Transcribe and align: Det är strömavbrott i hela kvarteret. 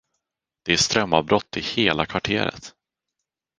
Det 0.65 0.73
är 0.73 0.77
strömavbrott 0.77 1.57
i 1.57 1.61
hela 1.61 2.05
kvarteret. 2.05 2.75